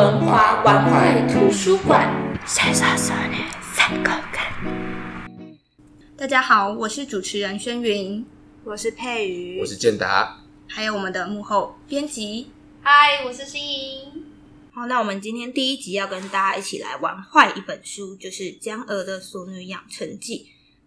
[0.00, 2.08] 文华晚会图书馆。
[6.16, 8.24] 大家好，我是主持人轩云，
[8.64, 12.50] 我是佩瑜，我是建达，还有我们的幕后编辑。
[12.80, 14.24] 嗨，我是心莹。
[14.72, 20.38] 好，那我们今天第一集要跟大家一起来玩坏一本书，就是江娥的《俗女养成记》。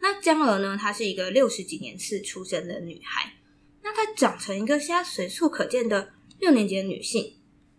[0.01, 3.33] 那江娥呢，她是一个六十几年次出生的女孩，
[3.83, 7.35] 那她长成一个现在随处可见的六年级的女性。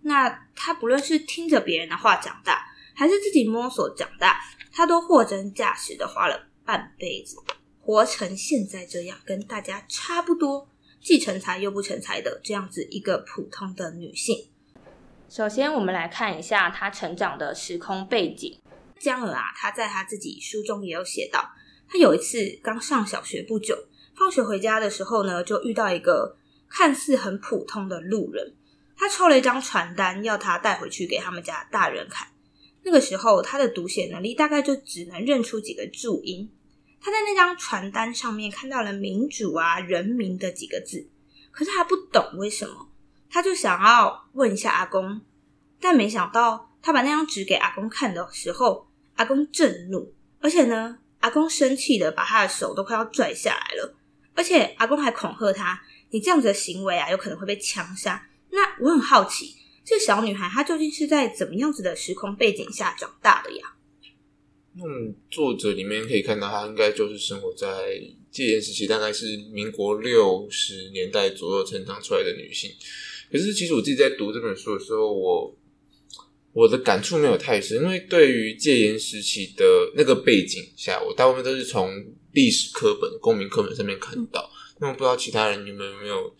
[0.07, 4.39] 那她不论是听着别人的话长大，还是自己摸索长大，
[4.71, 7.37] 她都货真价实的花了半辈子，
[7.81, 10.69] 活成现在这样，跟大家差不多，
[11.01, 14.49] 既成才又不成才的这样子一个普通的女性。
[15.31, 18.61] 首先，我们来看一下她成长的时空背景。
[19.01, 21.51] 江娥啊，她在她自己书中也有写到，
[21.89, 23.77] 她有一次刚上小学不久，
[24.15, 26.37] 放学回家的时候呢，就遇到一个
[26.69, 28.55] 看似很普通的路人。
[28.97, 32.29] 他抽了一张传单，要他带回去给他们家大人看。
[32.83, 36.51] 那个时候，他的读写能力大概就只能认出几个注音。
[37.01, 41.09] 他在那张传单上面看到了“民主”啊、“人民”的几个字，
[41.51, 42.89] 可是他不懂为什么，
[43.31, 45.21] 他就想要问一下阿公。
[45.81, 53.95] 但没想到，他把那张纸给阿公看的时候，阿公震怒，而且呢，阿公生气的把他的手都快要拽下来了，
[54.35, 63.75] 而且阿公还恐吓他：“你这样子的行为啊，有可能会被枪杀。”那我很好奇，这小女孩她究竟是在怎么样子的时空背景下长大的呀？
[64.77, 72.71] 嗯，作者里面可以看到，她应该就是生活在戒严时期，大概是民国六十年代左右成长出来的女性。
[73.33, 75.57] 可是，其实我自己在读这本书的时候，我
[76.53, 81.91] 我的感触没有太深，因为对于戒严时期的那个背景下，我大部分都是从
[82.31, 84.49] 历史课本、公民课本上面看到。
[84.79, 86.37] 那我不知道其他人有没有没有。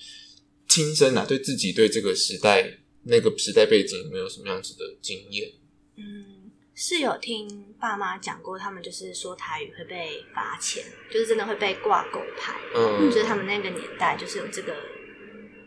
[0.69, 5.53] 亲身啊，对自己对这个时代那个时代背景有没有什么样子的经验？
[5.97, 10.83] 嗯，是有听爸妈讲过，他们就是说台语会被罚钱，
[11.13, 12.59] 就是真的会被挂狗牌。
[12.75, 14.75] 嗯，就是他们那个年代就是有这个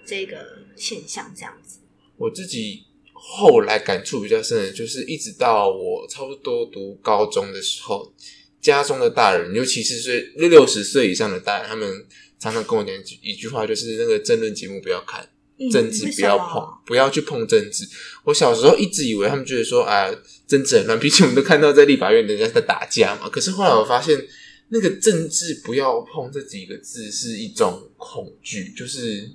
[0.06, 1.80] 这个现象这样子。
[2.18, 8.14] 我自己后来感触比较深的，就是一直到我差不多读高中的时候，
[8.60, 12.06] 家中的大人，尤其是是六十岁以上的大人，他们。
[12.40, 15.28] 常常跟我讲一句话，就是那个争论节目不要看，
[15.72, 17.88] 政治不要碰，不要去碰政治。
[18.24, 20.10] 我小时候一直以为他们觉得说，啊，
[20.48, 23.28] 政治很乱，毕竟我们都看到在立法院人家在打架嘛。
[23.28, 24.28] 可是后来我发现，
[24.70, 29.32] 那个政治不要碰这几个字是一种恐惧，就是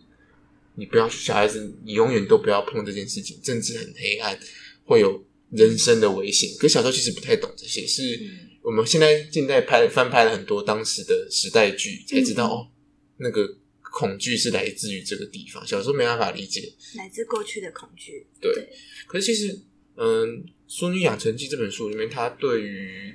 [0.76, 3.40] 你不要去小孩子，你永远都不要碰这件事情。
[3.42, 4.38] 政治很黑暗，
[4.84, 6.50] 会有人生的危险。
[6.58, 8.20] 可小时候其实不太懂这些，是
[8.62, 12.68] 我们现在近代拍翻拍了很多当时的时代剧，才知道哦。
[13.22, 18.26] 那个恐惧是来自于这个地方，小时候没办法理解，来自过去的恐惧。
[18.40, 18.68] 对，
[19.06, 19.60] 可是其实，
[19.96, 20.28] 嗯，
[20.66, 23.14] 《淑女养成记》这本书里面，它对于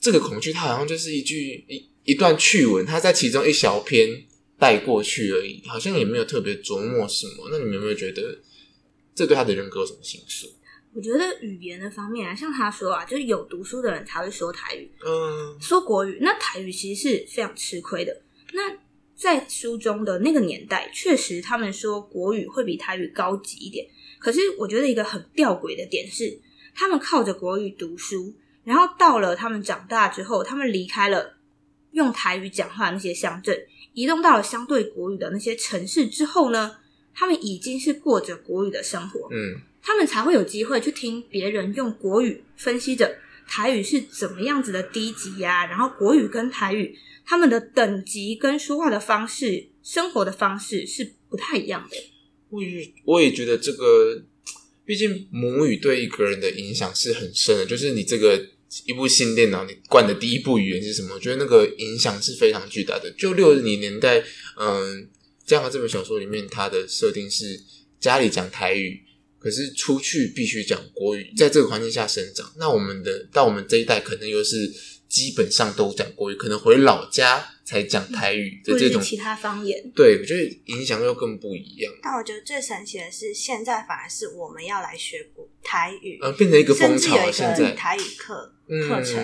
[0.00, 4.24] 这个恐惧，它好像就是一句一一段趣闻，它在其中一小篇
[4.58, 7.48] 带过去而已，好像也没有特别琢磨什么。
[7.50, 8.38] 那你们有没有觉得
[9.14, 10.52] 这对他的人格有什么心思？
[10.94, 18.22] 我觉得语言的方面啊，像他说啊，就是有读书的人才会说台语，嗯，说国语，那台语其实是非常吃亏的。
[18.52, 18.76] 那
[19.14, 23.86] 在书中的那个年代，确实他们说国语会比台语高级一点。
[24.18, 26.40] 可是我觉得一个很吊诡的点是，
[26.74, 31.36] 他们靠着国语读书，然后到了他们长大之后，他们离开了
[31.92, 36.76] 用台语讲话那些乡镇，移动到了相对国语的那些城市之后呢，
[37.14, 39.28] 他们已经是过着国语的生活。
[39.32, 46.96] 嗯，他们才会有机会去听别人用国语分析着台语是怎么样子的低级呀，然后国语跟台语。
[47.30, 51.96] 他们的等级跟说话的方式、生活的方式是不太一样的。
[52.48, 54.24] 我也我也觉得这个，
[54.86, 57.66] 毕竟母语对一个人的影响是很深的。
[57.66, 58.48] 就是你这个
[58.86, 61.16] 一部新电脑，你灌的第一部语言是什么？
[61.16, 63.10] 我觉得那个影响是非常巨大的。
[63.18, 64.24] 就六零年代，
[64.58, 65.10] 嗯，
[65.44, 67.60] 这样的这本小说里面，它的设定是
[68.00, 69.02] 家里讲台语，
[69.38, 72.52] 可是出去必须讲国语，在这个环境下生长。
[72.56, 74.72] 那我们的到我们这一代，可能又是。
[75.08, 79.90] 基本上都讲国语，可能回老家才讲台语的这种其他方言。
[79.96, 81.90] 对，我觉得影响又更不一样。
[82.02, 87.32] 但我觉得最神奇的是，现在反而是我们要来学国台语，呃，变成一个风潮。
[87.32, 88.52] 现在台语课
[88.86, 89.16] 课程，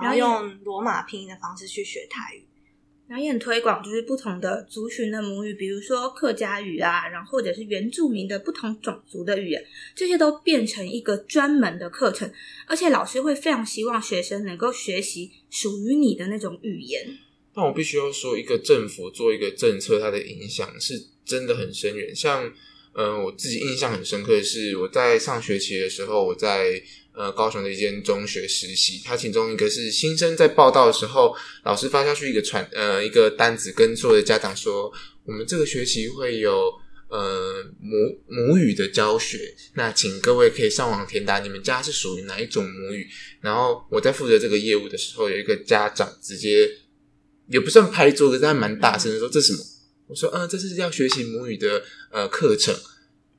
[0.00, 2.45] 然后用罗马拼音的方式去学台语。
[3.08, 9.64] 然后也很推广，就是不同的族群的母语，比如说客家语啊，然后或者是原住民的不同种族的语言，
[9.94, 12.30] 这些都变成一个专门的课程，
[12.66, 17.18] 而且老师会非常希望学生能够学习属于你的那种语言。
[17.54, 22.14] 但我必须要说，一个政府做一个政策，它的影响是真的很深远。
[22.14, 22.52] 像
[22.98, 26.82] 嗯，我自己印象很深刻的是，我在上学期的时候，我在
[27.16, 31.34] 呃高雄的一间中学实习，他其中一个是新生在报道的时候，
[31.64, 34.92] 老师发下去一个传呃一个单子，跟所有的家长说，
[35.24, 36.70] 我们这个学期会有
[37.08, 43.08] 呃母母语的教学，那请各位可以上网填答，你们家是属于哪一种母语？
[43.40, 46.68] 然后我在负责这个业务的时候，有一个家长直接
[47.48, 49.64] 也不算拍桌子，但蛮大声的说：“这是什么？”
[50.08, 52.76] 我说：“嗯，这是要学习母语的呃课程，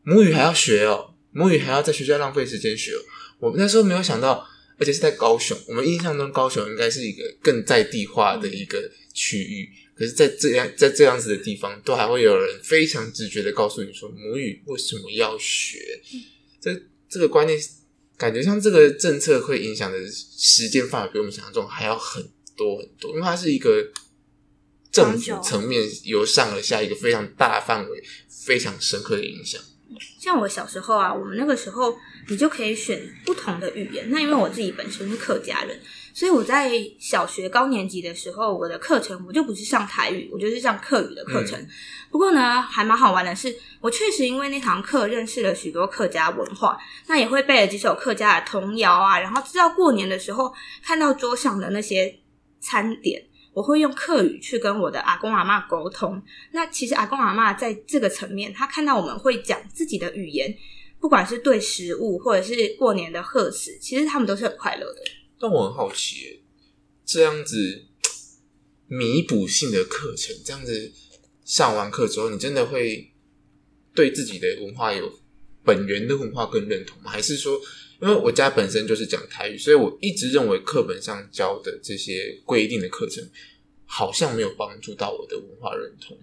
[0.02, 2.94] 母语还要学哦，母语还要在学校浪费时间学。”
[3.40, 4.48] 我们那时候没有想到，
[4.78, 5.58] 而且是在高雄。
[5.68, 16.02] 我们印象中高雄应该是一个更在地化的一个区域，可是，在这样在这样子的地方，都还会有人非常直觉的告诉你说，母语为什么要学？
[16.60, 16.74] 这
[17.10, 17.60] 这个观念，
[18.18, 23.92] 感觉像这个政策会影响的时间范围比我们想象中还要很多很多，因为它是一个
[24.92, 29.62] 政府层面由上而下一个非常大范围、非常深刻的影响。
[30.20, 31.98] 像我小时候啊，我们那个时候
[32.28, 34.10] 你就可以选不同的语言。
[34.10, 35.80] 那因为我自己本身是客家人，
[36.14, 41.66] 所以我在小学高年级的时候，我的课程我就不是上台语，我就是上客语的课程。
[42.10, 50.54] 不过呢，还蛮好玩的是，我确实因为那堂课认识了许多客家文化，那也会背了几首客家的童谣啊，然后知道过年的时候
[50.84, 52.20] 看到桌上的那些
[52.60, 53.24] 餐点。
[53.58, 56.22] 我会用客语去跟我的阿公阿妈沟通。
[56.52, 60.56] 那其实阿公阿妈在这个层面，他看到我们会讲自己的语言，
[61.00, 65.02] 不管是对食物或者是过年的贺词，其实他们都是很快乐的。
[65.40, 66.44] 但我很好奇，
[67.04, 67.86] 这样子
[68.86, 70.92] 弥补性的课程，这样子
[71.44, 73.12] 上完课之后，你真的会
[73.96, 75.12] 对自己的文化有
[75.64, 77.10] 本源的文化更认同吗？
[77.10, 77.60] 还是说，
[78.02, 83.28] 因为我家本身就是讲台语，所以我一直认为课本上教的这些规定的课程。
[83.90, 86.18] 好像没有帮助到我的文化认同。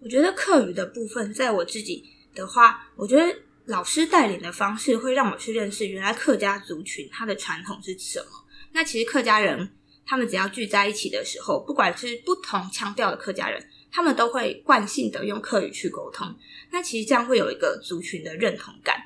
[0.00, 2.04] 我觉得课语的部分，在我自己
[2.34, 3.32] 的话，我觉得
[3.66, 8.26] 老师带领的方式会让我去认识原来客家族群它的传统是什么。
[8.72, 9.70] 那其实客家人
[10.04, 16.34] 他们只要聚在一起的时候，不管是不同腔调的客家人，他们都会惯性的用客语去沟通。
[16.72, 18.96] 那其实这样会有一个族群的认同感。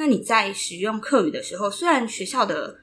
[0.00, 2.80] 那你在使用课语的时候，虽然学校的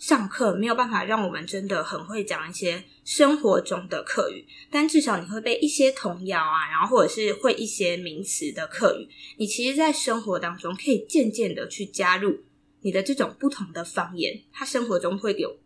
[0.00, 9.08] 上课没有办法让我们真的很会讲一些生活中的课语，但至少你会背一些童谣啊，然后或者是会一些名词的课语。
[9.36, 12.40] 你其实，在生活当中可以渐渐的去加入
[12.80, 15.56] 你的这种不同的方言，它生活中会有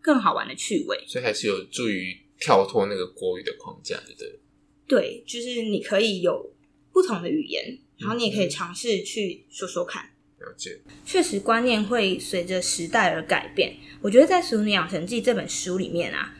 [0.00, 1.04] 更好玩的趣味。
[1.06, 4.40] 所以还是有助于跳脱那个国语的框架，对不对？
[4.88, 6.52] 对，就是你可以有
[6.92, 10.10] 不同的语言，然后你也可以尝试去说说看。
[10.46, 13.74] 了解，确实观念会随着时代而改变。
[14.00, 16.32] 我觉得在《熟女养成记》这本书里面啊，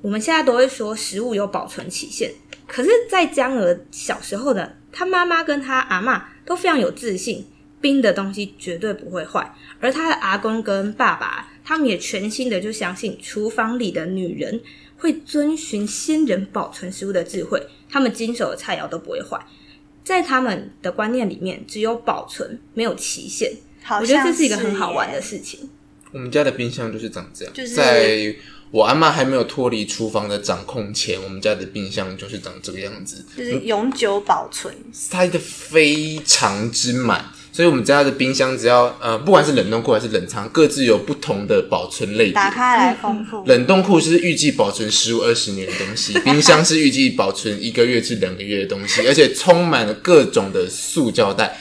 [0.00, 2.32] 我们现在都会说食物有保存期限，
[2.66, 7.46] 可是，在江娥小时候的，她妈妈跟她阿妈都非常有自信，
[7.80, 9.54] 冰的东西绝对不会坏。
[9.78, 14.58] 而她的阿公跟爸爸，他们也全心的就相信厨房里的女人
[14.96, 19.38] 会遵循先人保存食物的智慧，他们经手的菜肴都不会坏。
[20.10, 23.52] 在他们的观念里面，只有保存，没有期限。
[24.00, 25.70] 我觉得这是一个很好玩的事情。
[26.10, 27.54] 我们家的冰箱就是长这样。
[27.54, 28.34] 就是在
[28.72, 37.26] 我阿妈还没有脱离厨房的掌控前，我们家的冰箱就是长这个样子，就是永久保存，塞的非常之满。
[37.52, 42.32] 所以，我们家的冰箱只要呃，不管是冷冻库还是冷藏，各自有不同的保存类别。
[42.32, 43.44] 打开来丰富。
[43.44, 51.58] 冷冻库是预计保存十五二十年的东西， 冰箱是预计保存一个月至两个月的东西，而且充满了各种的塑胶袋。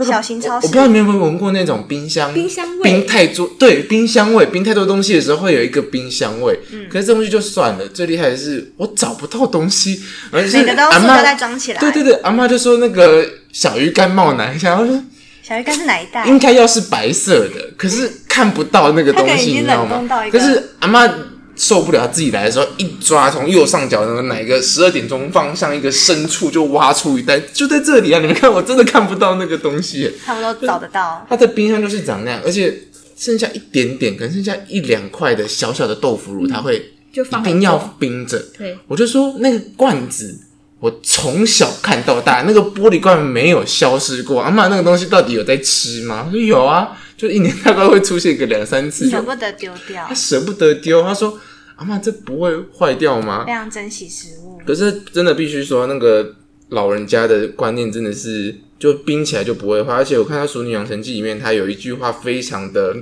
[0.00, 0.66] 小型超市。
[0.66, 6.58] 我不知道你有没有闻过那种冰箱，冰箱味，冰太多，对，冰箱味，冰太多东西的时候会有一个冰箱味。
[6.72, 6.86] 嗯。
[6.88, 10.00] 可是这东西就算了，最厉害的是我找不到东西，
[10.30, 11.80] 而且阿妈再装起来。
[11.80, 15.02] 对对对，阿妈就说那个小鱼干冒奶，想要说。
[15.46, 16.24] 小鱼干是哪一袋？
[16.24, 20.02] 应该要是白色的，可是看不到那个东西，你知道吗？
[20.32, 21.06] 可是阿妈
[21.54, 28.20] 受不了，自己来的时候一抓，从右上角那个哪个十二点钟方向一个深处就挖出一袋，就在这里啊！
[28.20, 30.10] 你们看，我真的看不到那个东西。
[30.24, 31.26] 他们都找得到。
[31.28, 32.74] 它的冰箱就是长那样，而且
[33.14, 38.42] 剩下一点点，可能剩下一两块的小小的豆腐乳，它会就一定要冰着。
[38.56, 40.40] 对，我就说那个罐子。
[40.84, 44.42] 我从小看到大，那个玻璃罐没有消失过。
[44.42, 46.28] 阿妈，那个东西到底有在吃吗？
[46.30, 49.08] 说有啊，就一年大概会出现个两三次。
[49.08, 51.02] 舍不得丢掉，他舍不得丢。
[51.02, 51.40] 他说
[51.76, 54.60] ：“阿妈，这不会坏掉吗？”非常珍惜食物。
[54.66, 56.34] 可是真的必须说，那个
[56.68, 59.94] 老人家的观念真的是，就冰起来就不会坏。
[59.94, 62.94] 而且我看他《熟女养成记》里面，他有一句话非常的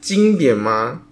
[0.00, 1.02] 经典吗？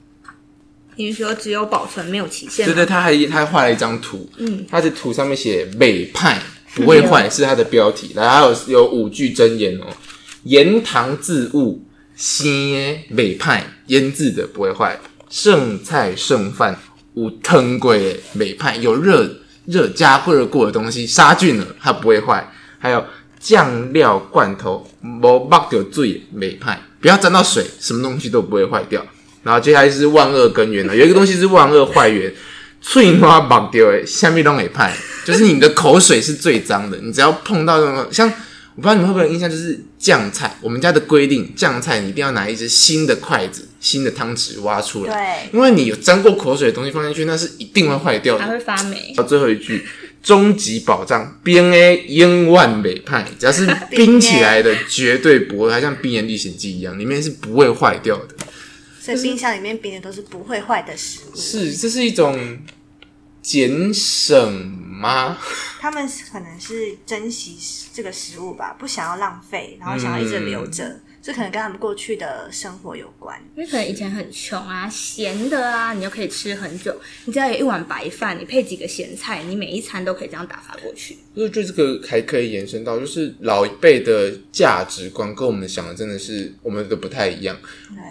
[1.05, 2.65] 你说只有保存没有期限？
[2.65, 6.41] 对对，他还他还画了一张图，嗯，他的图上面写美派
[6.75, 8.13] 不会坏是他的标题。
[8.15, 9.87] 然后有有五句真言哦：
[10.45, 11.85] 言堂自物，
[12.17, 14.97] 鲜美派腌制的不会坏；
[15.29, 16.79] 剩菜剩饭，
[17.15, 19.29] 无腾鬼美派有热
[19.67, 22.53] 热加热过的东西杀菌了，它不会坏。
[22.79, 23.05] 还有
[23.39, 24.89] 酱料罐头，
[25.23, 29.05] 无爆掉最美派，不要沾到水，什么东西都不会坏掉。
[29.43, 32.33] 然后接下来是万恶根源了，有一个东西是万恶坏源，
[32.81, 34.95] 翠花绑掉诶，下面都没派，
[35.25, 49.13] 就是你的口水是最脏的，你只要碰到那种像，我不知道你们会不会有印象，就是酱菜，我们家的规定，酱菜你一定要拿一只新的筷子、新的汤匙挖出来，对，因为你有沾过口水的东西放进去，那是一定会坏掉的，还会发霉。
[49.17, 49.85] 到最后一句，
[50.23, 58.42] 终极保障，冰 A 英万美派，只要是冰起来的，绝对不会，它像《冰原历险记》一样，里面是不会坏掉的。
[59.03, 61.37] 所以冰箱里面冰的都是不会坏的食物。
[61.37, 62.59] 是，这是一种
[63.43, 65.37] 节省吗？
[65.81, 67.59] 他们可能是珍惜
[67.93, 71.01] 这个食物吧，不想要浪费，然后想要一直留着。
[71.23, 77.01] 这可能跟他们过去的生活有关，因为可能以前很穷啊，咸的啊，你又可以吃很久。
[77.27, 81.17] 你只要有一碗白饭，你配几个咸菜，你每一餐都可以这样打发过去。
[81.35, 87.57] 我觉得这个还可以延伸到，就是老一辈的价值观跟我们想的真的是我们的不太一样。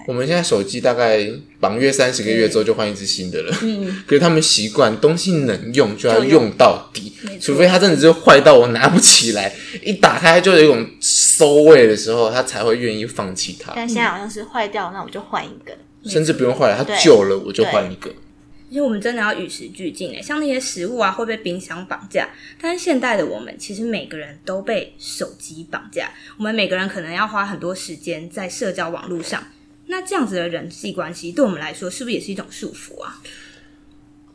[0.07, 1.29] 我们现在手机大概
[1.61, 9.53] 绑约三十个月之后就换一只新的了，嗯， 可是他们习惯东西能用就要用到底，除非它真的是坏到我拿不起来，
[9.83, 13.71] 一打开就有一种馊味的时候，他才会愿意放弃它。
[13.75, 15.77] 但现在好像是坏掉，那我就换一个，
[16.09, 18.11] 甚至不用坏了，它旧了我就换一个。
[18.67, 29.43] 其实我们真的要与时俱进诶，像那些食物啊会被冰箱绑架，但是现代的我们其实每个人都被手机绑架，我们每个人可能要花很多时间在社交网络上。
[29.88, 33.21] 那这样子的人际关系，对我们来说是不是也是一种束缚啊？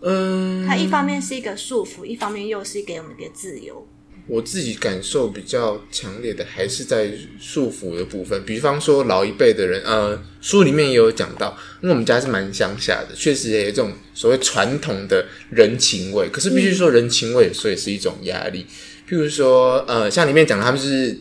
[0.00, 3.86] 嗯，它一方面是一个束缚，一方面又是给我们一个自由。
[4.28, 16.28] 我自己感受比较强烈的还是在束缚的部分，比方说老一辈的人，呃，书里面也有讲到，因为我们家是蛮乡下的，确实也有这种所谓传统的人情味。
[16.28, 18.66] 可是必须说人情味，所以是一种压力。
[19.08, 21.16] 譬如说，呃，像里面讲，他们是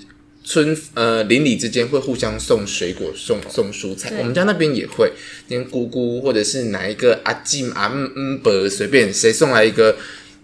[0.46, 5.12] 村呃邻里之间会互相送水果、送送蔬菜，我们家那边也会，
[5.50, 9.98] 连姑姑或者是哪一个阿进阿嗯嗯伯，随便谁送来一个。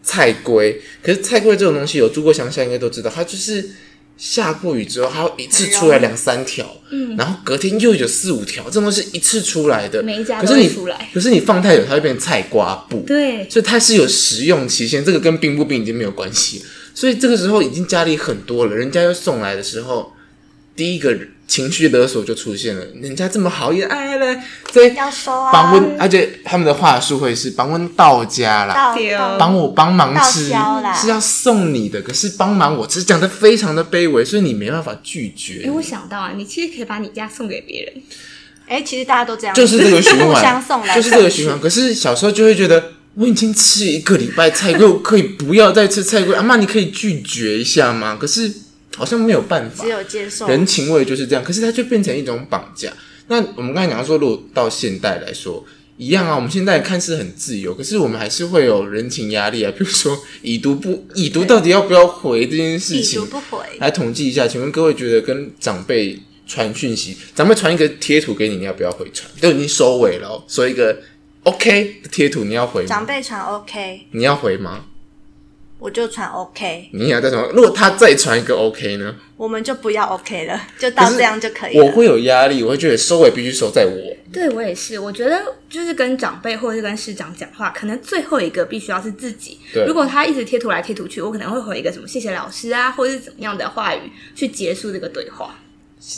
[0.03, 3.70] 菜龟，可是菜龟这种东西，有住过乡下应该都知道，它就是
[4.17, 11.08] 下过雨之后，它一次出来两三条，嗯，然后隔天又有四五条，这种东西一次出来的，每一家都出来。
[11.13, 16.63] 可是你放太久，它会变成菜瓜布，对，所以它是有食用期限，这个跟冰不冰已经没有关系。
[16.93, 20.13] 所以这个时候已经家里很多了，人家又送来的时候，
[20.75, 21.17] 第一个。
[21.48, 28.95] 情绪勒索就出现了，人家这么好意，哎来，这要收啊，帮温，而且他们的话术会是帮温到家啦，
[29.38, 30.45] 帮我帮忙吃
[30.95, 35.63] 是要送你的，可是帮忙我吃讲的非常的卑微，所以你没办法拒绝。
[35.65, 37.93] 哎，我想到啊，你其实可以把你家送给别人。
[38.69, 41.60] 哎，其实大家都这样，就是这个循环，互相送来，就是这个循环。
[41.60, 42.81] 可是小时候就会觉得，
[43.15, 48.17] 我已经吃一个礼拜菜龟，可以不要再吃菜龟， 阿妈你可以拒绝一下吗？
[48.19, 48.51] 可是。
[48.97, 51.41] 好像没有办法，只有接受人情味就是这样。
[51.41, 52.91] 可是它就变成一种绑架。
[53.29, 55.65] 那我们刚才讲说，如果到现代来说，
[55.95, 56.35] 一样啊。
[56.35, 59.71] 我们现在看似很自由，可是我们还是会有人情压力啊。
[59.71, 63.21] 比如说 已读不已读，到底要不要回这件事情？
[63.21, 64.45] 已读不回，来统计一下。
[64.45, 69.31] 请问各位觉得跟长辈传讯息，长辈传一个贴图给你，你要不要回传？
[69.39, 70.99] 都已经收尾了，说一个
[71.43, 72.88] OK 的贴图，你要回吗？
[72.88, 74.86] 长辈传 OK，你要回吗？
[75.79, 77.43] 我就传 OK，你要再传。
[77.53, 79.15] 如果他再传一个 OK 呢？
[79.36, 81.79] 我们就不要 OK 了，就到这样就可以。
[81.79, 84.17] 我会有压力，我会觉得收尾必须收在我。
[84.31, 89.57] 对我也是，我觉得就是跟长辈或者是跟师长讲话，可能最后一个必须要是自己。
[89.88, 94.01] 如果他一直贴图来贴图去，我可能会回一个什么谢谢老师啊，或者是怎么样的话语
[94.36, 95.55] 去结束这个对话。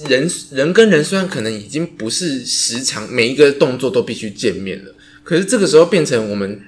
[0.09, 6.61] 人人跟人虽然可能已经不是时常每一个动作都必须见面了，可是这个时候变成我们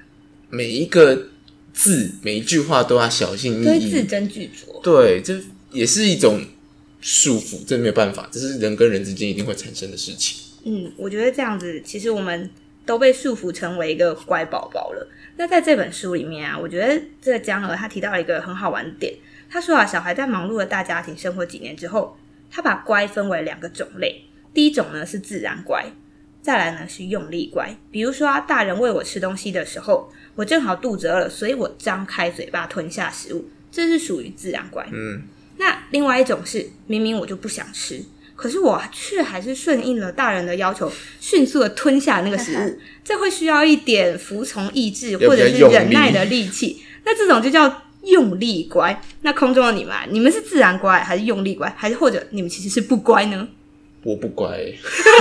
[0.49, 1.29] 每一个。
[1.77, 4.81] 字每一句话都要小心翼翼，字斟句酌。
[4.81, 5.37] 对，这
[5.71, 6.39] 也是一种
[7.01, 10.37] 束缚，这没有办法，这是人跟人之间一定会产生的事情。
[10.63, 12.49] 嗯，我觉得这样子，其实我们
[12.85, 15.05] 都被束缚成为一个乖宝宝了。
[15.35, 19.13] 那在这本书里面啊，我觉得这个江娥他提到了一个很好玩的点，
[19.49, 22.17] 他说啊，小孩在忙碌的大家庭生活几年之后，
[22.49, 24.21] 他把乖分为两个种类，
[24.53, 25.91] 第一种呢是自然乖，
[26.45, 27.75] 再来呢是用力乖。
[27.89, 30.11] 比如说啊，大人喂我吃东西的时候。
[30.37, 34.85] 我正好肚子饿了，所以我张开嘴巴吞下食物，这是属于自然乖。
[34.91, 35.21] 嗯，
[35.55, 38.03] 那另外一种是明明我就不想吃，
[38.35, 46.83] 可是我却还是顺应了大人的要求，迅速的吞下那个食物， 这会需要一点服从意志或者是忍耐的力气。
[47.05, 49.01] 那这种就叫用力乖。
[49.21, 53.47] 那空中的你们，你们是自然乖还是用力乖，还是或者你们其实是不乖呢？
[54.05, 54.57] 我不乖，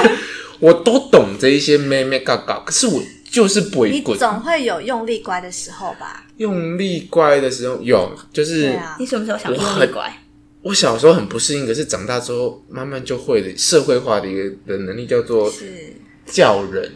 [0.60, 4.16] 我都懂这一些咩咩嘎嘎，可是我就是不会你滚。
[4.18, 6.26] 总会有用力乖的时候吧？
[6.36, 10.20] 用力乖的时候有，就是你什么时候想我用力很乖？
[10.62, 15.94] 我小时候很不适应，可是长大之后慢慢就会的社会化的一个的能力叫做是
[16.26, 16.90] 叫人。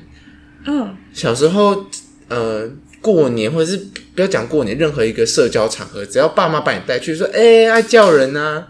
[0.66, 1.87] 嗯，小时候，
[2.28, 2.68] 呃，
[3.00, 3.76] 过年或者是
[4.14, 8.68] 不要讲过年，任何一个社交场合，只要爸妈把你带去，说，哎、爱叫人啊，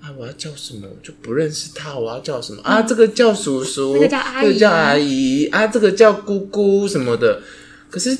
[0.00, 0.86] 啊，我要叫什么？
[0.88, 2.82] 我就不认识他，我要叫什么啊？
[2.82, 7.42] 这个叫叔叔，那个叫阿姨这个叫阿姨啊，这个叫姑姑什么的。
[7.90, 8.16] 可是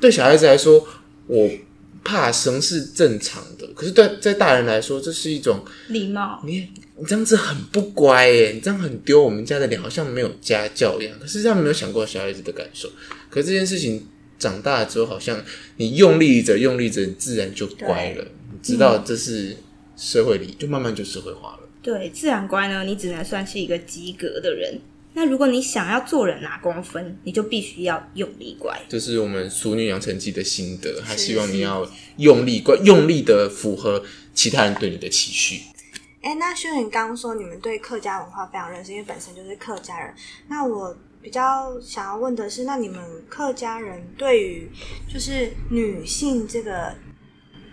[0.00, 0.86] 对小孩子来说，
[1.26, 1.50] 我
[2.02, 6.40] 怕生是正常的，可是对在大人来说，这是一种礼貌。
[6.46, 11.14] 你你这样子很不乖耶，你这样很丢我们家的脸，好像没有家教一样。
[11.20, 12.88] 可是他们没有想过小孩子的感受。
[13.28, 14.06] 可是这件事情
[14.38, 15.38] 长大了之后，好像
[15.76, 18.24] 你用力着用力着，你自然就乖了。
[18.52, 19.56] 你知道这是
[20.00, 21.68] 社会里，就慢慢就社会化了。
[21.82, 24.80] 对，自然乖呢，你只能算是一个及格的人。
[25.12, 28.80] 那如果你想要做人拿公分，你就必须要用力乖。
[28.88, 34.02] 这是我们《淑女养成记》的心得，他希望你要用力乖，用力的符合
[34.32, 35.62] 其他人对你的期许。
[36.22, 40.14] 哎，那轩宇刚刚说你们对客家文化非常认识，因为本身就是客家人。
[40.48, 44.70] 那我比较想要问的是，那你们客家人对于
[45.12, 46.94] 就是女性这个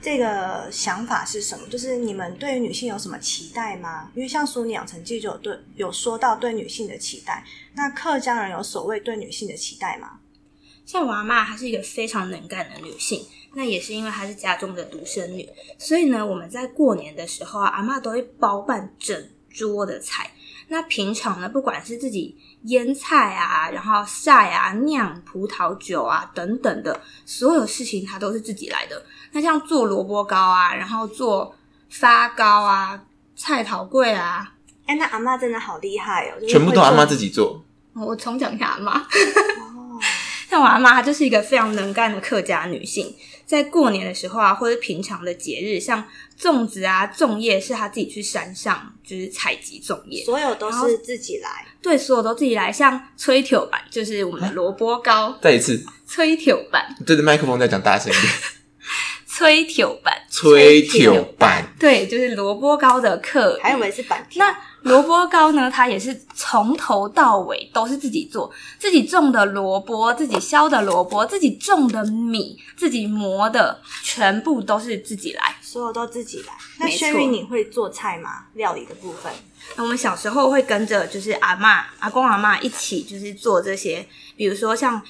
[0.01, 1.68] 这个想法是什么？
[1.68, 4.12] 就是你们对于女性有什么期待吗？
[4.16, 10.20] 因为像《淑女养成记》就有对有说到对女性的期待，那客家人有所谓对女性的期待吗？
[10.86, 20.32] 像我阿妈，她是一个非常能干的女性，那也是因为她是家中的独生女，所以呢，我们在过年的时候啊，阿妈都会包办整桌的菜。
[20.70, 29.02] 那平常呢，不管是自己腌菜啊，然后晒啊、酿葡萄酒啊等等的所有事情，她都是自己来的。
[29.32, 31.56] 那像做萝卜糕啊，然后做
[31.90, 33.02] 发糕啊、
[33.36, 34.54] 菜头粿啊，
[34.86, 37.63] 哎，那阿妈真的好厉害哦，就是全部都阿妈自己做，
[37.94, 39.00] 我重讲一下阿妈。
[39.00, 40.00] 哦，
[40.50, 43.15] 像我阿妈，她就是一个非常能干的客家女性，
[43.48, 46.04] 在过年的时候啊，或者平常的节日，像
[46.38, 51.66] 粽子啊、粽叶，是他自己去山上就是采集粽叶，所有都是自己来。
[51.82, 52.70] 对，所有都自己来。
[52.70, 58.34] 像吹条板，就是我们的萝卜糕，再一次吹条板，对着麦克风再讲大声一点，
[59.26, 61.74] 吹条板，吹条板。
[61.80, 63.62] 对，就是萝卜糕的客语。
[63.62, 64.46] 还以为是板条。
[64.46, 65.70] 那萝卜糕呢？
[65.70, 75.56] 它也是从头到尾都是自己做，自己种的萝卜，自己削的萝卜，自己种的米，自己磨的，全部都是自己来。
[75.62, 76.54] 所有都自己来。
[76.80, 78.46] 那轩宇，你会做菜吗？
[78.54, 79.32] 料理的部分，
[79.76, 85.02] 那我们小时候会跟着就是阿嬷、阿公、阿嬷一起，就是做这些，比如说像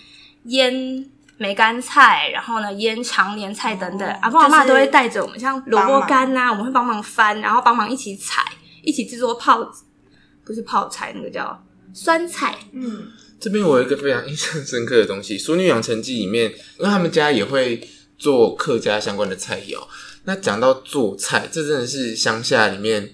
[0.45, 1.05] 腌
[1.37, 4.09] 梅干菜，然后呢腌长年菜等等。
[4.09, 8.41] 哦阿公阿嬷就是都会带着我们，像萝卜干呐、我们会帮忙翻，然后帮忙一起采，
[8.87, 9.69] 一起制作泡，
[10.45, 11.61] 不是泡菜，那个叫
[11.93, 12.57] 酸菜。
[12.71, 17.85] 嗯，这边我有一个非常印象深刻的东西，《淑女养成记》里面，因为他们家也会
[18.17, 19.85] 做客家相关的菜肴。
[20.23, 23.13] 那讲到做菜，这真的是乡下里面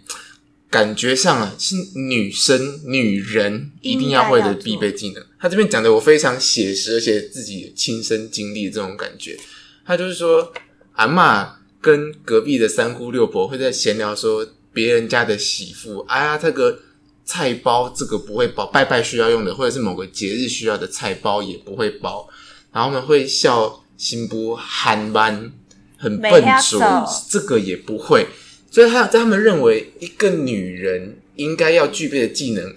[0.69, 5.25] 感觉上啊，是女生、女人一定要会的必备技能。
[5.39, 9.35] 他这边讲的我非常写实，而且自己亲身经历的这种感觉。
[9.83, 10.53] 他就是说，
[10.91, 16.79] 阿妈跟隔壁的三姑六婆会在闲聊说，别人家的媳妇，哎呀，这个
[17.23, 22.27] 菜包这个不会包，拜拜需要用的，或者是某个节日需要的菜包也不会包，
[22.71, 25.53] 然后他们会笑新不憨班，
[25.97, 28.27] 很笨拙走，这个也不会。
[28.71, 32.73] 所以他在他们认为，一个女人应该要具备的技能，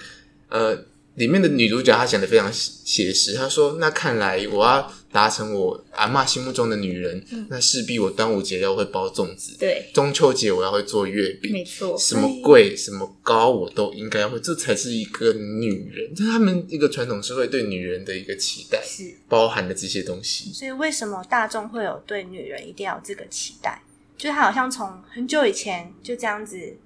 [0.50, 3.32] 呃，里面的女主角她讲的非常写实。
[3.32, 11.96] 她说：“那看来我要达成我阿妈心目中的女人，那势必我端午节要会包粽子，对，中秋节我要会做月饼，没错。
[11.96, 16.14] 什么贵什么高我都应该要会，这才是一个女人。
[16.14, 20.52] 这是他们一个传统社会对女人的一个期待，是包含的这些东西。
[20.52, 23.80] 所以为什么大众会有对女人一定要有这个期待？
[24.18, 26.76] 就是他好像从很久以前就这样子，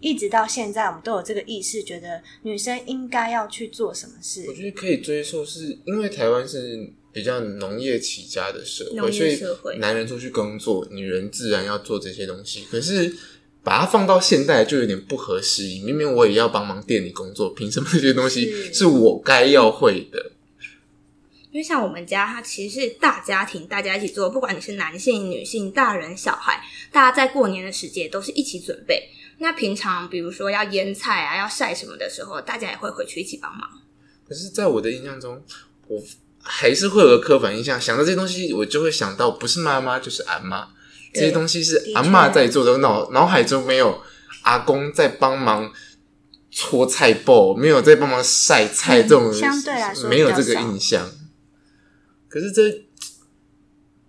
[0.00, 4.54] 一直到现在，我们都有这个意识，觉得女生应该要去做什么事我。
[4.54, 12.66] 觉得可以追溯，是因为台湾是比较农业起家的社农会，所以男人出去工作，女人自然要做这些东西。
[12.70, 13.16] 可是
[13.62, 15.80] 把它放到现代，就有点不合时宜。
[15.80, 20.32] 明明我也要帮忙店里工作，凭什么这些东西是是我该要会的？
[21.52, 29.08] 因为像我们家，它其实是大家庭，大家一起做，不管你是男性、女性、大人、小孩，大家在过年的时节都是一起准备。
[29.38, 33.66] 那平常比如说要腌菜啊、要晒什么的时候，大家也会回去一起帮忙。
[34.28, 35.42] 可是，在我的印象中，
[35.86, 36.02] 我
[36.48, 40.68] 还是会有个刻板印象，想到这些东西，我就会想到不是妈妈就是阿妈。
[41.12, 44.02] 这些东西是阿妈在做的，脑脑海中没有
[44.42, 45.72] 阿公在帮忙
[46.50, 51.10] 搓菜包，没有在帮忙晒菜这种，相对来说没有这个印象。
[52.28, 52.84] 可是这，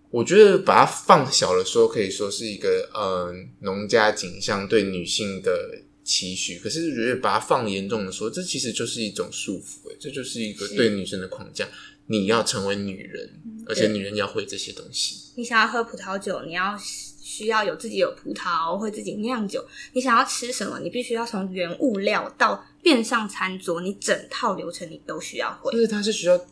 [0.10, 6.60] 我觉得把它放小了说，可以说是一个嗯农家景象对女性的期许。
[6.60, 11.66] 可是，觉得把它放严重的说，这其实就是一种束缚，这就是一个对女生的框架。
[12.08, 13.30] 你要成为女人，
[13.68, 15.32] 而且女人要会这些东西。
[15.36, 16.78] 你想要喝葡萄酒，你要
[17.22, 19.66] 需要有自己有葡萄，会自己酿酒。
[19.94, 25.72] 你想要吃什么，你必须要从原物料到变上餐桌，你整套流程你都需要会。
[25.72, 26.46] 就是他是需要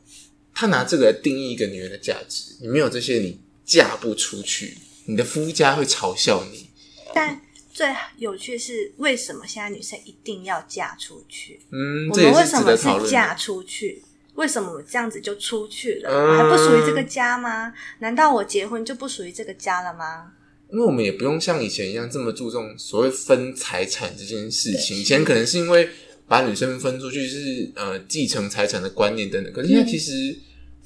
[0.54, 2.56] 他拿这个来定义一个女人的价值。
[2.62, 6.70] 你没有这些，你嫁不出去，你的夫家会嘲笑你。
[7.14, 7.42] 但
[7.74, 11.60] 最有趣是，为什么现在女生一定要嫁出去？
[11.72, 14.04] 嗯，我们为什么是嫁出去？
[14.36, 16.38] 为什么我这样子就出去了？
[16.38, 17.74] 还不属于这个家吗？
[18.00, 20.34] 难道我结婚就不属于这个家了吗？
[20.72, 24.98] 因为我们也不用像以前一样这么注重所谓分财产这件事情。
[24.98, 25.88] 以前可能是因为
[26.28, 30.36] 把女生分出去是呃继承财产的观念等等，可是现在其实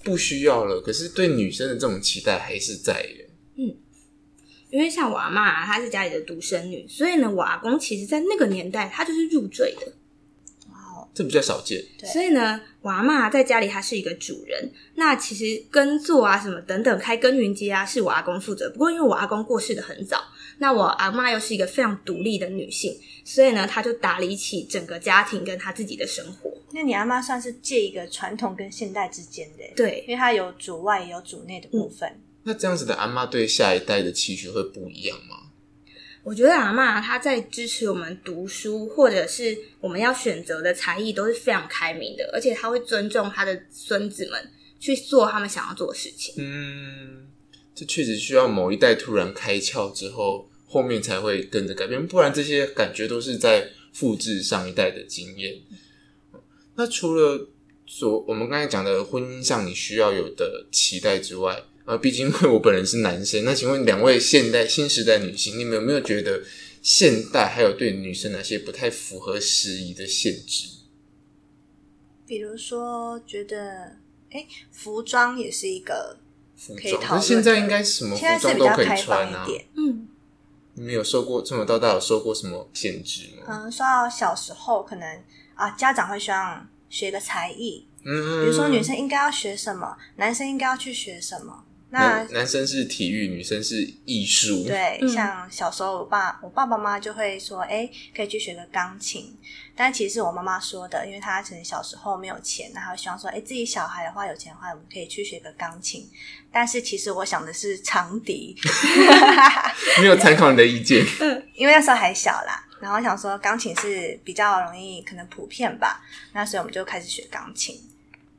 [0.04, 0.82] 不需要了。
[0.82, 3.26] 可是对女生的这种期待还是在的。
[3.56, 3.76] 嗯，
[4.70, 9.94] 因为像我阿妈，她是家里的独生女，所以呢，我阿公其实在那个年代他就是入赘的。
[11.20, 14.72] 这比较少见，所以呢，我阿妈在家里她是一个主人。
[14.96, 18.70] 那其实耕作啊什么等等，开耕耘机啊，是我阿公负责。
[18.70, 20.18] 不过因为我阿公过世的很早，
[20.60, 26.50] 那我阿妈又是一个非常独立的女性，所以呢，她就打理起整个家庭跟她自己的生活。
[26.72, 32.10] 那你阿妈算是借一个传统跟现代之间的，对，因为她有主外也有主内的部分。
[32.44, 35.49] 那这样子的阿妈对下一代的期许会不一样吗？
[36.24, 46.36] 我觉得阿妈她在支持我们读书，或者是我们要选择的才艺都是非常开明的，而且她会尊重她的孙子们去做他们想要做的事情。
[46.38, 47.28] 嗯，
[47.74, 55.56] 这确实需要某一代突然开窍之后，后面才会跟着改变，不然这些感觉都是在复制上一代的经验。
[56.76, 57.50] 那除了
[57.86, 66.44] 所我们刚才讲的婚姻上你需要有的期待之外，啊，毕竟因为我本人是男生，那请问两位现代新时代女性，你们有没有觉得
[66.84, 70.68] 现代还有对女生哪些不太符合时宜的限制？
[72.28, 73.98] 比如说，觉得
[74.30, 76.20] 哎，服装也是一个
[76.56, 79.48] 服装，那现在应该什么服装都可以穿啊？
[79.76, 80.08] 嗯，
[80.76, 83.46] 你们有受过从小到大有受过什么限制吗？
[83.48, 85.24] 嗯，说到小时候，可能
[85.56, 91.66] 啊，家长会希望学个才艺，嗯，比如说女生应该要学什么，男生应该要去学什么。
[91.92, 94.64] 那男生是体育，女生是艺术。
[94.64, 99.36] 对，像小时候，我爸我爸爸妈妈就会说：“哎，可以去学个钢琴。”
[99.76, 106.08] 但其实是我妈妈说的，因为她可能小时候没有钱，然后希望说：“哎，自己小孩的话有钱的话，我们可以去学个钢琴。”
[106.54, 108.56] 但是其实我想的是长笛，
[110.00, 111.04] 没有参考你的意见。
[111.22, 116.04] 嗯，因为那时候还小啦，然后想说钢琴是比较容易，可能普遍吧。
[116.34, 117.82] 那所以我们就开始学钢琴。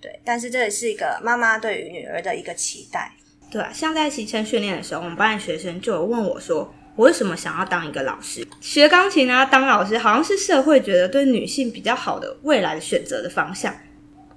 [0.01, 3.13] 对，但是这也是一个妈妈对于女儿的一个期待。
[3.51, 8.47] 对啊，像在骑乘训练的时候，我们班的学生就有问我说：“我为什么想要当一个老师？
[8.61, 13.75] 学钢琴啊，当老师好像是社会觉得对女性比较好的未来的选择的方向。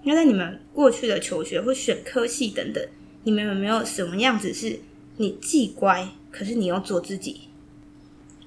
[0.01, 2.83] 那在你们过去的求学或选科系等等，
[3.23, 4.79] 你们有没有什么样子是
[5.17, 7.41] 你既乖，可是你又做自己？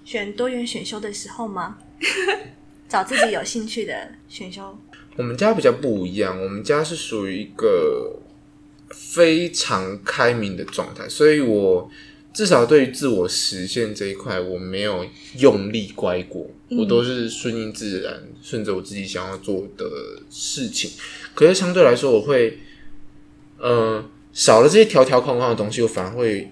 [0.05, 1.79] 选多元选修的时候吗？
[2.89, 4.77] 找自己有兴趣的选修？
[5.17, 8.19] 我们家比较不一样，我们家是属于一个。
[8.91, 11.91] 非常开明的状态，所以我
[12.33, 15.07] 至少对于自我实现这一块，我没有
[15.39, 19.87] 用力乖过，我都是顺应自然，顺着我自己想要做的
[20.31, 20.91] 事情。
[21.35, 22.59] 可是相对来说，我会，
[23.59, 26.51] 呃，少了这些条条框框的东西，我反而会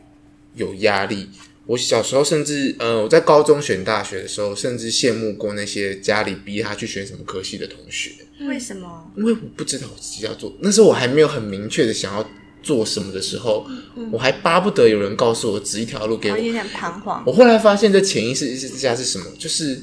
[0.55, 1.29] 有压力。
[1.67, 8.11] 我小时候甚至，呃，我在高中选大学的时候，甚至羡慕过那些家里逼他去选什么科系的同学。
[8.41, 9.11] 为什么？
[9.17, 10.53] 因为我不知道我自己要做。
[10.61, 12.29] 那时候我还没有很明确的想要
[12.63, 13.67] 做什么的时候，
[14.11, 16.37] 我还巴不得有人告诉我指一条路给我。
[16.37, 17.23] 有点彷徨。
[17.27, 19.27] 我后来发现，这潜意识之下是什么？
[19.39, 19.81] 就是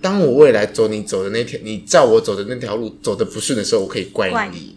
[0.00, 4.76] 当我未来走你走的那条，你照我走的那条路走的不顺的时候，我可以怪你。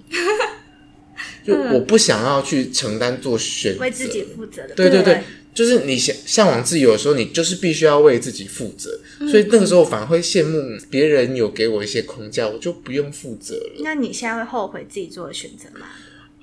[1.45, 4.75] 就我不想要去承担做选择，为自己负责的。
[4.75, 5.23] 对对对。
[5.53, 8.97] 就是你向向往自由的时候，你就是必须要为自己负责，
[9.29, 10.57] 所以那个时候反而会羡慕
[10.89, 13.81] 别人有给我一些框架，我就不用负责了。
[13.83, 15.87] 那你现在会后悔自己做的选择吗？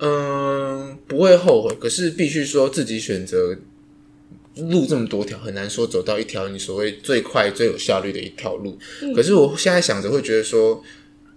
[0.01, 3.57] 嗯，不会后悔，可是必须说自己选择
[4.57, 8.79] 路这么多条，很难说走到一条你所谓最快最有效率的一条路。
[9.15, 10.83] 可是我现在想着会觉得说，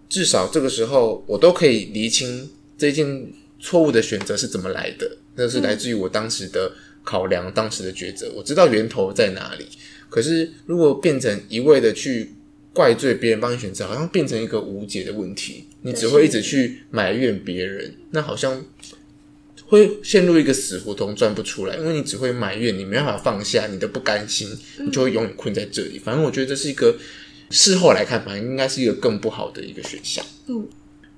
[0.10, 6.74] 至少这个时候我都可以厘清这件错误的选择是怎么来的，那是来自于我当时的。
[7.10, 9.66] 考量当时的抉择，我知道源头在哪里。
[10.12, 12.32] 可是如果变成一味的去
[12.72, 18.64] 怪罪别人帮你选择，好像变成一个无解的问题，你只会一直去埋怨别人，那好像
[19.66, 21.76] 会陷入一个死胡同，转不出来。
[21.78, 24.48] 因为你只会埋怨，你没办法放下，你的不甘心，
[24.86, 25.98] 你就会永远困在这里。
[25.98, 26.96] 反正我觉得这是一个
[27.50, 30.24] 事后来看，反正应该是一个更不好的一个选项。
[30.46, 30.68] 嗯。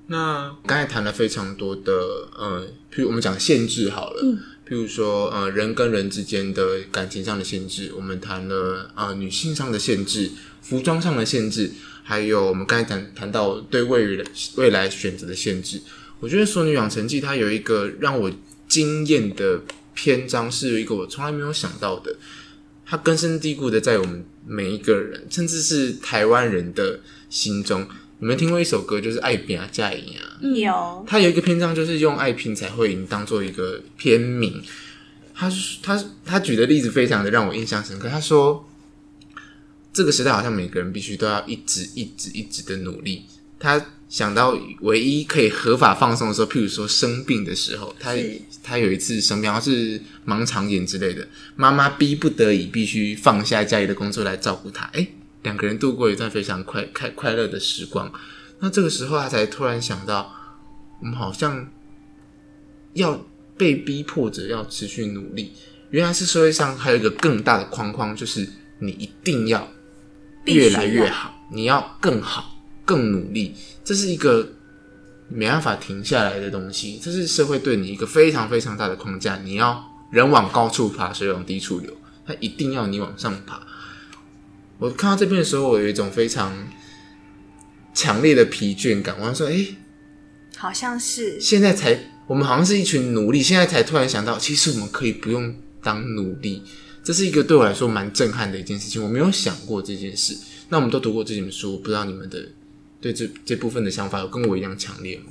[0.08, 1.93] 那刚才谈了非常多的，
[2.38, 4.38] 呃，譬如我们讲限制好了，嗯，
[4.72, 10.32] 譬如说，呃，人跟人之间的感情上的限制，我们谈了啊，女性上的限制，
[10.62, 14.24] 服装上的限制，还有我们刚才谈谈到对未来
[14.56, 15.82] 未来选择的限制。
[16.22, 18.32] 我觉得《说女养成记》它有一个让我
[18.70, 19.60] 惊艳的
[19.94, 22.16] 篇章，是一个我从来没有想到的，
[22.86, 27.86] 它根深蒂固的在我们每一个人，甚至是台湾人的心中。
[28.22, 30.38] 你们听过一首歌，就是《爱拼才赢》啊？
[30.56, 31.06] 有。
[31.08, 34.62] 他有一个篇章，就是用“爱拼才会赢”当做一个片名。
[35.34, 38.08] 他他他举的例子非常的让我印象深刻。
[38.08, 38.70] 他说，
[39.92, 43.26] 这个时代好像每个人必须都要一直一直一直的努力。
[43.58, 48.16] 他想到唯一可以合法放松的时候，譬如说生病的时候，他
[48.62, 54.86] 他有一次生病，好像是盲肠炎之类的，妈妈逼不得已必须放下家里的工作来照顾他。
[54.94, 55.08] 哎。
[55.43, 58.12] 两个人度过一段非常快快快乐的时光，
[58.60, 60.34] 那这个时候他才突然想到，
[60.99, 61.67] 我们好像
[62.93, 63.25] 要
[63.58, 65.54] 被逼迫着要持续努力。
[65.89, 68.47] 原来是社会上还有一个更大的框框，就是
[68.80, 69.67] 你一定要
[70.45, 73.56] 越来越好，你要更好、更努力。
[73.84, 74.47] 这是一个
[75.27, 79.38] 没办法停下来的东西，这是社会对你一个非常非常大的框架。
[79.38, 81.91] 你要人往高处爬，水往低处流，
[82.25, 83.62] 它一定要你往上爬。
[84.82, 86.52] 我看到这边的时候，我有一种非常
[87.94, 89.15] 强烈的疲倦感。
[89.20, 89.63] 我说：“哎，
[90.58, 96.63] 好像是现在才，我们好像是一群奴隶，现在才突然想到，其实我们可以不用当奴隶。
[97.04, 99.04] 这是一个对我来说蛮震撼的一件事情。
[99.04, 100.36] 我没有想过这件事。
[100.70, 102.44] 那我们都读过这本书，不知道你们的
[103.00, 105.26] 对这这部分的想法有跟我一样强烈吗？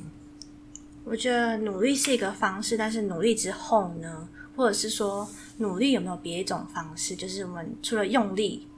[1.02, 7.16] 我觉得努力是一个方式，但是努力之后呢，或者是说努力有没有别一种方式？
[7.16, 8.68] 就是我们除了用力。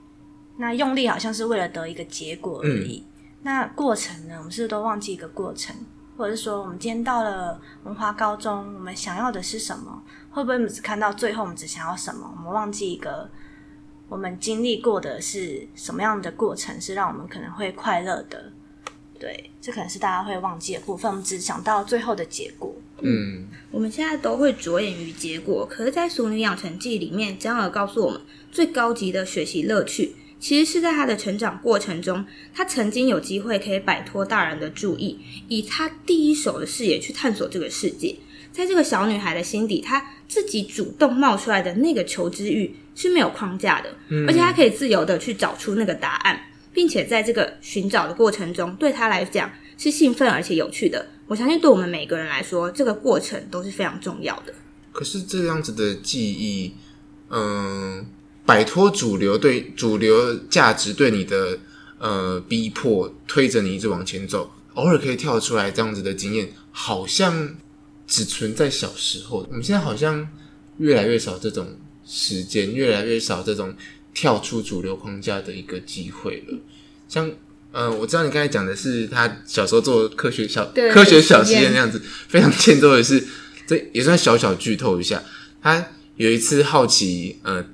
[0.56, 3.04] 那用力好像是为了得一个结果而已。
[3.42, 4.36] 那过程呢？
[4.38, 5.74] 我们是不是都忘记一个过程？
[6.16, 10.02] 或者是说，我们今天到了文化高中，我们想要的是什么？
[10.30, 12.32] 会不会我们只看到最后，我们只想要什么？
[12.36, 13.28] 我们忘记一个
[14.08, 18.52] 我们经历过的是什么样的过程，是让我们可能会快乐的？
[19.18, 21.10] 对，这可能是大家会忘记的部分。
[21.10, 22.72] 我们只想到最后的结果。
[23.00, 28.20] 嗯，我们现在都会着眼于结果，可是，在《熟女养成记》里面，江儿告诉我们，
[28.52, 30.14] 最高级的学习乐趣。
[30.42, 38.16] 其实是在他的成长过程中，他曾经有机会可以摆脱大人的注意，以他第一手的视野去探索这个世界。
[38.50, 43.94] 在这个小女孩的心底，她自己主动冒出来的那个求知欲是没有框架的，
[44.26, 46.38] 而且她可以自由的去找出那个答案，
[46.74, 51.07] 并且在这个寻找的过程中，对她来讲是兴奋而且有趣的。
[51.28, 54.52] 我相信，对我们每个人来说，这个过程都是非常重要的。
[54.90, 56.74] 可是这样子的记忆，
[57.31, 58.05] 嗯。
[58.44, 61.59] 摆脱主流对主流价值对你的
[61.98, 67.55] 呃逼迫，推着你一直往前走，偶尔可以跳出来这样子的经验，好像
[68.07, 69.46] 只存在小时候。
[69.48, 70.28] 我们现在好像
[70.78, 73.74] 越来越少这种时间，越来越少这种
[74.12, 76.59] 跳出主流框架的一个机会了。
[77.09, 77.31] 像
[77.70, 83.24] 呃，我知道你刚才讲的是他小时候做科学小科学小实验那样子，非常欠揍的是，
[83.68, 85.22] 这也算小小剧透一下。
[85.62, 87.64] 他有一次好奇呃。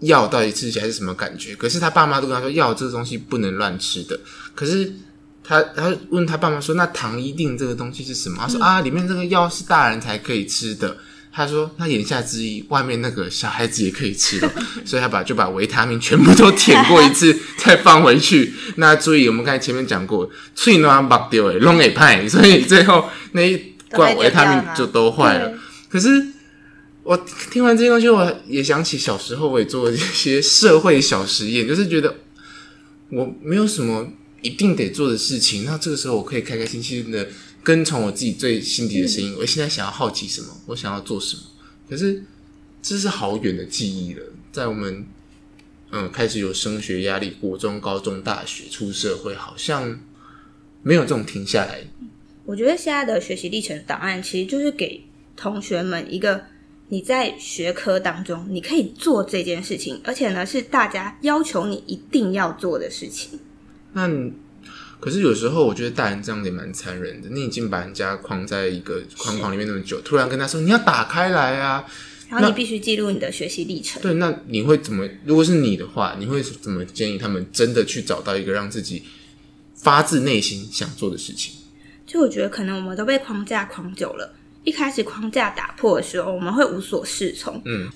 [0.00, 1.54] 药到底吃起来是什么感觉？
[1.56, 4.18] 可是他爸妈都跟他说，药这个东西不能乱吃的。
[4.54, 4.92] 可是
[5.42, 8.36] 他他问他爸妈说，那糖一定这个东西是什么？
[8.40, 10.96] 他说啊，里面这个药是大人才可以吃的。
[11.32, 14.50] 他说，那言下之意，外面那个小孩子也可以吃的。
[14.84, 18.52] 所以他把就把维他命全部都舔过一次，再放回去。
[18.76, 25.52] 那注意，我们刚才前面讲过，脆暖把丢诶，弄给派，所以最后那一罐维他命就都坏了。
[25.88, 26.35] 可是。
[27.06, 27.16] 我
[27.52, 32.12] 听完这些东西，我也想起小时候我也做一些社会小实验，就是觉得
[33.10, 37.28] 我没有什么一定得做的事情，那这个时候我可以开开心心的
[37.62, 39.36] 跟从我自己最心底的声音。
[39.38, 41.42] 我现在想要好奇什么，我想要做什么，
[41.88, 42.24] 可是
[42.82, 44.22] 这是好远的记忆了。
[44.50, 45.06] 在我们
[45.92, 50.00] 嗯开始有升学压力，国中、高中、大学出社会，好像
[50.82, 51.84] 没有这种停下来。
[52.44, 55.04] 我觉得现在的学习历程档案其实就是给
[55.36, 56.46] 同学们一个。
[56.88, 63.40] 你在学科当中，你可以做这件事情，而且呢是大家要求你一定要做的事情。
[63.92, 64.08] 那
[65.00, 67.28] 可是有时候我觉得大人这样也蛮残忍的。
[67.28, 71.84] 你已经把人家框在一个框框里面那么久，突然跟他说你要打开来啊，
[72.30, 74.00] 然后你必须记录你的学习历程。
[74.00, 75.08] 对，那你会怎么？
[75.24, 79.02] 如果是你的话，你会怎么建议他们真的去找到一个让自己
[79.74, 81.52] 发自内心想做的事情？
[82.06, 84.34] 就我觉得，可能我们都被框架框久了，
[84.66, 87.62] 一开始框架打破的时候，我们会无所适从。
[87.64, 87.88] 嗯，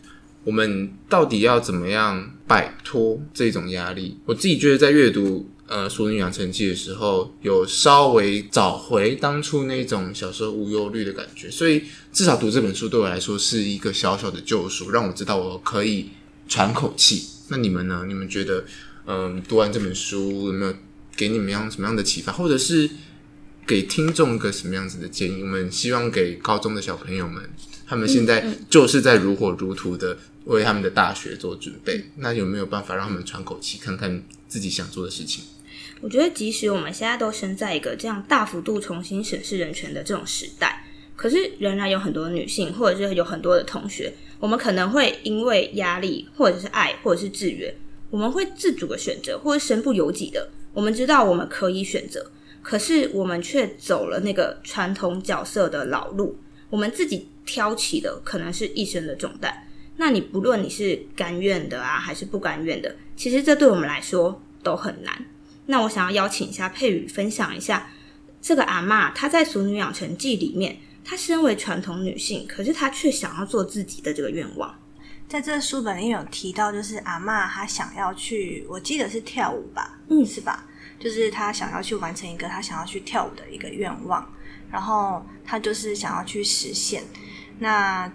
[0.45, 4.17] 我们到底要怎么样摆脱这种压力？
[4.25, 5.51] 我自己觉得，在阅读。
[5.67, 16.11] 呃，淑女养成记的时候，有稍微找回当初那种小时候无忧虑的感觉，所以至少读这本书对我来说是一个小小的救赎，让我知道我可以
[16.49, 17.23] 喘口气。
[17.51, 18.05] 那你们呢？
[18.09, 18.65] 你们觉得，
[19.07, 20.75] 嗯，读完这本书有没有
[21.17, 22.91] 给你们样什么样的启发，或者是
[23.67, 25.43] 给听众一个什么样子的建议？
[25.43, 27.43] 我们希望给高中的小朋友们，
[27.87, 35.45] 他们现在就是在如火如荼的为他们的大学做准备，那有没有办法让他们喘口气，看看自己想做的事情？
[36.01, 47.77] 我觉得，即使我们现在都生在一个这样大幅度重新审视人权的这种时代，可是仍然有很多女性，或者是有很多的同学，我们可能会因为压力，或者是爱，或者是制约，
[48.09, 50.49] 我们会自主的选择，或者身不由己的。
[50.73, 52.31] 我们知道我们可以选择，
[52.63, 59.67] 可是我们却走了那个传统角色的老路，我们自己挑起的可能是一生的重担。
[59.97, 65.27] 那你不论你是甘愿的啊，还是不甘愿的，其实这对我们来说都很难。
[65.67, 67.91] 那我想要邀请一下佩宇分享一下
[68.41, 74.75] 这个阿妈，她在《俗女养成记》里面，她身为传统女性，可是她却想要做自己的这个愿望。
[75.29, 80.67] 在这书本里有提到，就是阿妈她想要去，我记得是跳舞吧，嗯，是吧？
[81.01, 84.25] 就是她想要去完成一个她想要去跳舞的一个愿望，
[84.71, 87.03] 然后她就是想要去实现。
[87.59, 88.09] 那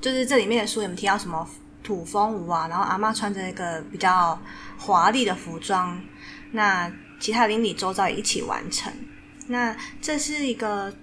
[0.00, 1.48] 就是这里面的书有没有提到什么
[1.82, 2.68] 土风舞啊？
[2.68, 4.40] 然后阿妈穿着一个比较
[4.76, 6.00] 华丽的服装。
[6.52, 8.92] 那其他邻里周遭也一起完成。
[9.48, 10.94] 那这是一个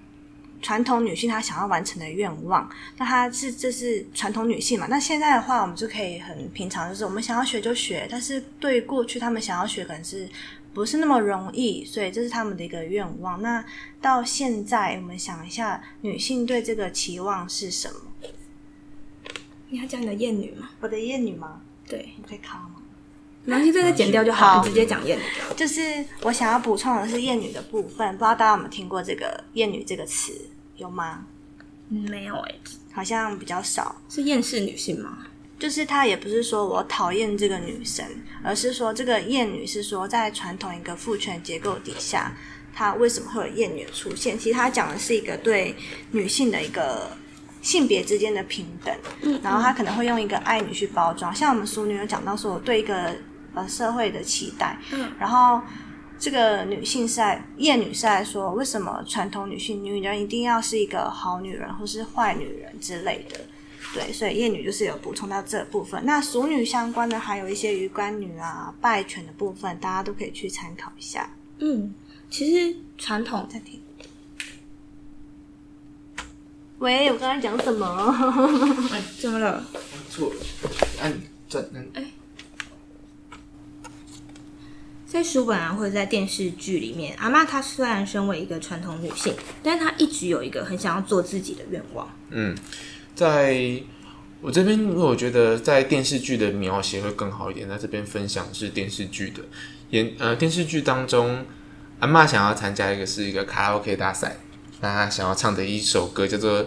[0.62, 2.68] 传统女性她想要完成的愿望。
[2.98, 4.88] 那她是这是传统女性嘛？
[4.90, 8.08] 那现在的话，我们就可以很平常，就是我们想要学就学。
[8.10, 10.28] 但是对过去他们想要学，可能是
[10.76, 13.42] 不是那么容易，所以这是他们的一个愿望。
[13.42, 13.64] 那
[14.02, 18.30] 到现在，我们想一下，女性对这个期望是什么？
[19.70, 20.72] 你要讲你的艳女吗？
[20.82, 21.62] 我的艳女吗？
[21.88, 22.76] 对，你可以卡吗？
[23.46, 25.24] 男性这个剪掉就好，直接讲艳女。
[25.56, 30.34] 就是我想要补充的是艳女的部分，不知道大家有没有听过这个艳女这个词，
[30.76, 31.26] 有吗？
[31.88, 32.56] 没有哎，
[32.92, 33.96] 好像比较少。
[34.10, 35.28] 是厌世女性吗？
[35.58, 38.06] 就是他也不是说我讨厌这个女生，
[38.44, 42.32] 而是说这个艳女是说在传统一个父权结构底下，
[42.74, 44.38] 她为什么会有艳女出现？
[44.38, 45.76] 其实她讲的是一个对
[46.12, 47.10] 女性的一个
[47.62, 48.96] 性别之间的平等。
[49.22, 53.15] 嗯，然后他可能会用一个爱女去包装，像我们淑女有讲到说，我对一个。
[53.58, 54.78] 呃，社会的期待。
[54.91, 55.62] 嗯，然后
[56.20, 63.39] 这个女性是在厌女是在说，为什么传统女性女人一定要是一个好女人或是坏女人之类的？
[63.93, 66.06] 对，所以厌女就是有补充到这部分。
[66.06, 71.30] 那熟女相关的还有一些鱼干女啊、拜犬的部分，大家都可以去参考一下。
[71.60, 71.93] 嗯，
[72.30, 73.82] 其实传统在听。
[76.80, 77.88] 喂，我刚才讲什么？
[79.17, 79.65] 怎么了？
[80.10, 80.36] 错了，
[81.02, 81.13] 按
[81.48, 81.88] 转按。
[81.93, 82.06] 哎。
[85.08, 92.10] 在书本啊，或者在电视剧里面，阿妈她虽然身为一个传统女性，但她一直有一个很想要做自己的愿望。
[92.32, 92.54] 嗯，
[93.15, 93.82] 在
[94.41, 99.41] 我这边，因为我觉得在电视剧的描写会更好一点，在这边分享是电视剧的
[99.89, 101.45] 演呃电视剧当中，
[101.99, 104.38] 阿妈想要参加一个是一个卡拉 OK 大赛，
[104.82, 106.63] 那她想要唱的一首歌叫做《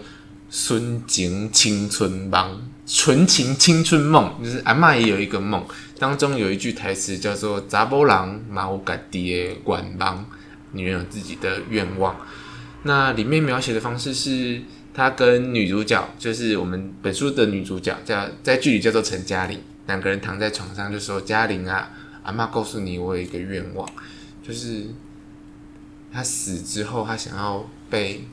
[0.51, 2.63] 纯情青春梦》，
[3.01, 5.65] 纯情青春梦，就是阿妈也有一个梦。
[5.99, 10.25] 当中有一句台词叫做“查波郎马乌嘎爹管帮”，
[10.73, 12.17] 女人有自己的愿望。
[12.85, 14.63] 那里面描写的方式是，
[14.99, 21.89] 她跟女主角，就是我们本书的女主角，叫在剧里叫做陈嘉玲，两个人躺在床上就说：“嘉玲啊，
[22.25, 23.89] 阿妈告诉你，我有一个愿望，
[24.45, 24.87] 就是
[26.13, 28.25] 他死之后，他想要被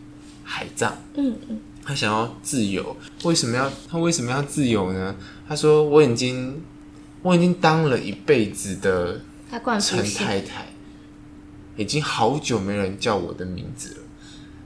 [0.43, 0.97] 海葬。
[1.13, 2.97] 嗯嗯，他想要自由。
[3.25, 5.15] 为什么要他为什么要自由呢？
[5.48, 6.60] 他说：我已经。”
[7.21, 9.19] 我已经当了一辈子的
[9.79, 10.67] 陈太太，
[11.75, 13.98] 已经好久没人叫我的名字了。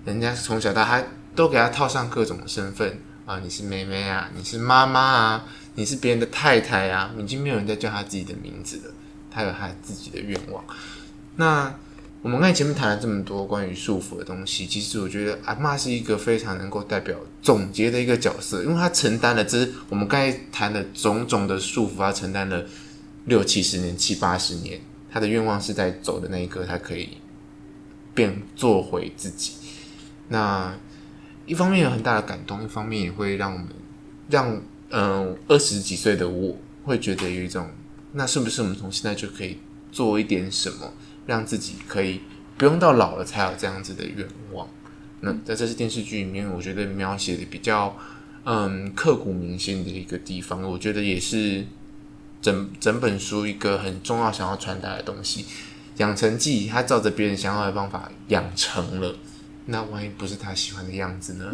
[0.03, 1.01] 人家从小到大
[1.39, 8.93] 都给他套上各种身份啊，你是妹妹啊，你是妈妈啊，你是别人的太太啊，已经没有人再叫他自己的名字了。
[9.31, 10.61] 他有他自己的愿望。
[11.37, 11.73] 那。
[12.21, 22.65] 我们刚才前面谈了这么多关于束缚的东西，其实我觉得阿妈是一个非常能够代表总结的一个角色，因为她承担了这我们刚才谈的种种的束缚，她承担了
[23.23, 27.17] 六七十年、七八十年，她的愿望是在走的那一刻，她可以
[28.13, 29.53] 变做回自己。
[30.27, 30.73] 那
[31.49, 33.67] 一方面有很大的感动，一方面也会让我们
[34.29, 37.67] 让嗯，二十几岁的我会觉得有一种，
[38.13, 39.57] 那是不是我们从现在就可以
[39.91, 40.93] 做一点什么，
[41.25, 42.21] 让自己可以
[42.55, 44.67] 不用到老了才有这样子的愿望？
[45.21, 47.97] 那在这次电视剧里面，我觉得描写的比较
[48.43, 51.65] 嗯刻骨铭心的一个地方，我觉得也是
[52.43, 55.45] 整整本书一个很重要想要传达的东西。
[55.97, 59.15] 养成记，他照着别人想要的方法养成了，
[59.69, 61.45] 那万一不是他喜欢的样子呢？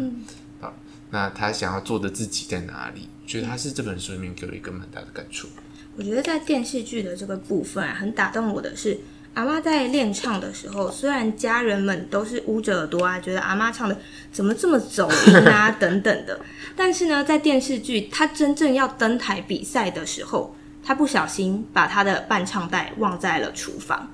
[0.60, 0.72] 啊，
[1.10, 3.08] 那他想要做的自己在哪里？
[3.26, 5.48] 觉得他是这本书里面给我一个蛮大的感触。
[5.96, 8.98] 我觉得在电视剧的这个部分啊，很打动我的是。
[9.34, 13.98] 阿妈在练唱的时候，虽然家人们都是捂着耳朵啊，觉得阿妈唱的
[14.32, 16.40] 怎么这么走音啊 等等的，
[16.74, 24.10] 但是呢，在电视剧她真正要登台比赛的时候，她不小心把她的伴唱带忘在了厨房。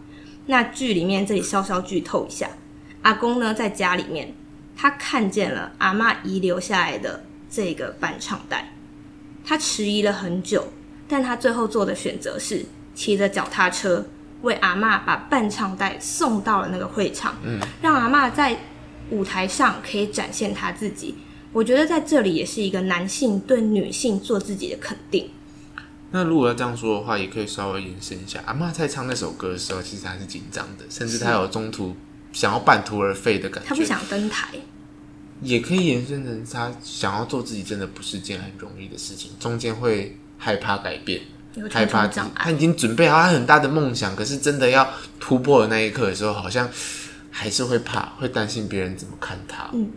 [0.46, 2.50] 那剧里面这里稍稍剧透一下，
[3.02, 4.34] 阿公呢在家里面，
[4.76, 8.72] 他看见了阿妈遗留下来的这个伴唱带，
[9.44, 10.72] 他迟疑了很久，
[11.06, 14.06] 但他最后做的选择是骑着脚踏车。
[14.42, 18.58] 为阿妈把伴唱带送到了那个会场，嗯，让阿妈在
[19.10, 21.14] 舞台上可以展现她自己。
[21.52, 25.30] 我觉得在这里也是一个男性对女性做自己的肯定。
[26.10, 28.40] 那如果要这样说的话，也可以稍微延伸一下。
[28.44, 31.94] 阿妈在唱那首歌的时候，其实她是紧张的，甚至她有中途
[32.32, 33.68] 想要半途而废的感觉。
[33.68, 34.48] 他不想登台，
[35.42, 41.20] 也可以延伸成他想要做自己，真的不是件很容易的事情，中间会害怕改变。
[41.70, 44.88] 害怕，他已经准备好他很大的梦想，可是真的要
[45.20, 46.66] 突破的那一刻的时候，好像
[47.30, 49.68] 还是会怕，会担心别人怎么看他。
[49.74, 49.90] 嗯，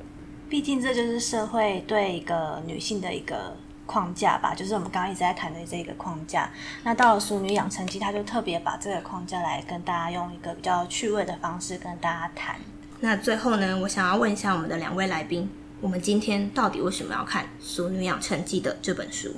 [0.50, 3.56] 毕竟这就是社会对一个女性的一个
[3.86, 6.50] 框架吧，就是我们刚刚一直在谈的这个框架。
[6.84, 12.56] 那到了《淑女养成记》，他就特别把这个框架来跟大家用一个比较趣味的方式跟大家谈。
[13.02, 15.50] 那最后呢，我想要问一下我们的两位来宾，
[15.82, 19.36] 我们今天到底为什么要看《淑女养成记》的这本书？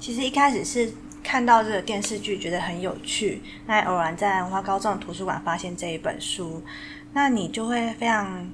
[0.00, 3.42] 其实一开始是看到这个电视剧，觉得很有趣。
[3.66, 6.62] 那偶然在文化高中图书馆发现这一本书，
[7.12, 8.48] 那你就会非常，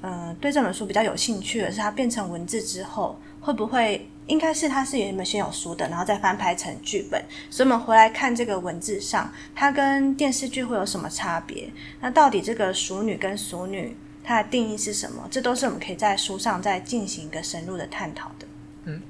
[0.00, 7.18] 嗯，对这本书比较有兴趣的是，它变成文字之后，会不会应该是它是原本先有书的，然后再翻拍成剧本。
[7.48, 11.70] 所以我们回来看这个文字上，它跟电视剧会有什么差别？
[12.02, 15.26] 那到底这个熟女跟熟女它的定义是什么？
[15.30, 18.46] 这都是我们可以在书上再进行一个深入的探讨的。
[18.84, 19.00] 嗯。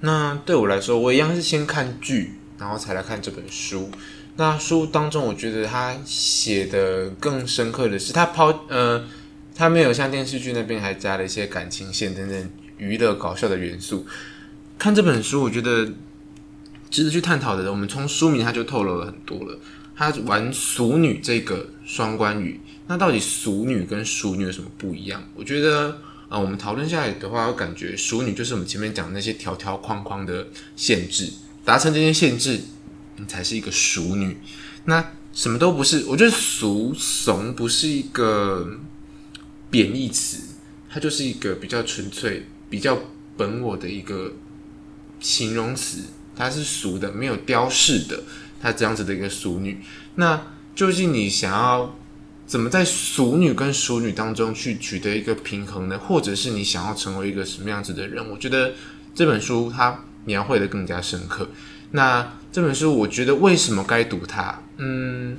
[0.00, 3.88] 那对我来说，我一样是先看剧，然后才来看这本书。
[4.36, 9.02] 那书当中，我觉得他写的更深刻的是，他抛呃，
[9.54, 14.06] 他没有像电视剧那边还加了一些感情线等等娱乐搞笑的元素。
[14.78, 15.92] 看这本书，我觉得
[16.90, 17.70] 值得去探讨的。
[17.70, 19.58] 我们从书名他就透露了很多了。
[19.94, 25.22] 他玩俗女这个双关语，那到底俗女跟熟女有什么不一样？
[25.34, 25.98] 我觉得。
[26.28, 31.30] 啊，我们讨论下来的话，我感觉熟女就是我们前面讲那些条条框框的限制，
[31.64, 32.62] 达成这些限制，
[33.16, 34.36] 你才是一个熟女。
[34.86, 38.76] 那什么都不是，我觉得俗怂不是一个
[39.70, 40.56] 贬义词，
[40.90, 42.98] 它就是一个比较纯粹、比较
[43.36, 44.32] 本我的一个
[45.20, 46.02] 形容词。
[46.36, 48.22] 它是俗的，没有雕饰的，
[48.60, 49.80] 它这样子的一个俗女。
[50.16, 50.42] 那
[50.74, 51.96] 究竟你想要？
[52.46, 55.98] 怎么在俗女跟熟女当中去取得一个平衡呢？
[55.98, 58.30] 或者是你想要成为一个什么样子的人？
[58.30, 58.74] 我觉得
[59.16, 61.48] 这本书它描绘的更加深刻。
[61.90, 64.62] 那这本书我觉得为什么该读它？
[64.76, 65.36] 嗯，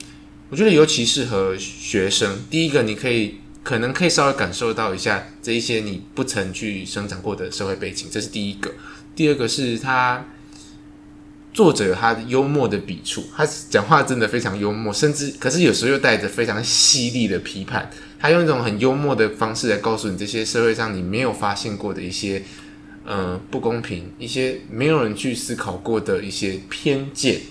[0.50, 2.40] 我觉得尤其适合学生。
[2.50, 3.36] 第一个，你可以
[3.68, 8.72] 可能可以稍微感受到一下这一些你不曾去生长过的社会背景，这是第一个。
[9.14, 10.26] 第二个是他。
[11.54, 17.90] 作者他幽默的笔触，他讲话真的非常幽默，甚至可是有时候又带着非常犀利的批判。
[18.20, 22.44] 他用一种很幽默的方式来告诉你这些社会上你没有发现过的一些，
[23.04, 27.42] 呃，不公平，一些没有人去思考过的一些偏见。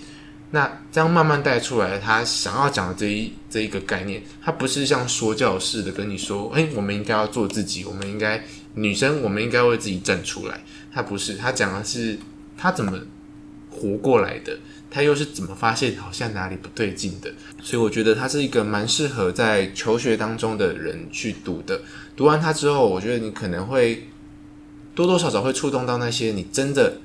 [0.51, 8.43] 那这样慢慢带出来，他想要讲的这一这一个概念，他不是像说教似的跟你说，哎，我们应该要做自己，我们应该
[8.75, 10.61] 女生，我们应该为自己站出来。
[10.93, 12.17] 他不是，他讲的是
[12.57, 12.99] 他怎么。
[13.69, 14.57] 活过来的，
[14.89, 17.31] 他又是怎么发现好像哪里不对劲的？
[17.61, 21.79] 所以我觉得他是一个蛮适合在求学当中的人去读的。
[22.15, 24.07] 读完它之后，我觉得你可能会
[24.95, 26.97] 多多少少会触动到那些你真的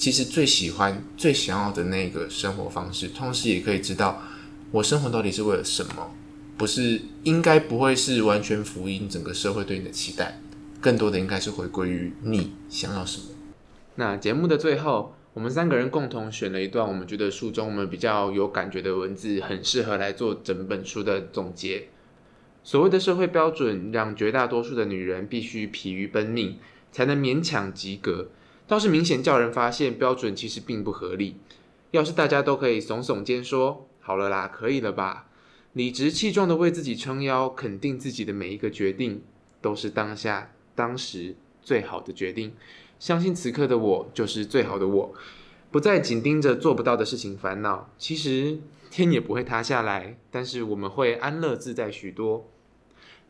[0.00, 4.22] 其实最喜欢、最想要的那个生活方式，同时也可以知道
[4.70, 6.10] 我生活到底是为了什么，
[6.56, 10.40] 不是应该不会是完全福音整个社会对你的期待，
[10.80, 13.24] 更多的应该是回归于你想要什么。
[13.96, 15.14] 那节目的最后。
[15.32, 21.86] 我们三个人共同选了一段我们觉得书中我们比较有感觉的文字，很适合来做整本书的总结。
[22.64, 26.58] 所谓的社会标准，让绝大多数的女人必须疲于奔命，
[26.90, 28.30] 才能勉强及格。
[28.70, 31.34] 倒是明显叫人发现标准其实并不合理。
[31.90, 35.26] 要是大家都可以耸耸肩说好了啦，可以了吧，
[35.72, 39.24] 理直气壮的为自己撑腰，肯定自己的每一个决定
[39.60, 42.54] 都是当下当时最好的决定，
[43.00, 45.12] 相信此刻的我就是最好的我，
[45.72, 47.90] 不再紧盯着做不到的事情烦恼。
[47.98, 52.48] 其实天也不会塌下来，但是我们会安乐自在许多。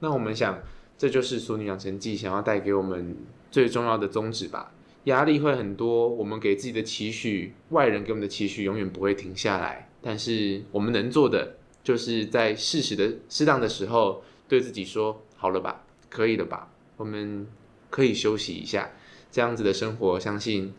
[0.00, 0.58] 那我们想，
[0.98, 3.16] 这就是《俗女养成记》想要带给我们
[3.50, 4.74] 最重要的宗旨吧。
[5.04, 9.88] 压力会很多，我们给自己的期许，外人给我们的期许永远不会停下来。
[10.02, 17.46] 但是我们能做的，就是在适时的、适当的时候，对自己说：“好了吧，可以了吧，我们
[17.88, 18.90] 可以休息一下。”
[19.32, 20.72] 这样子的生活，相信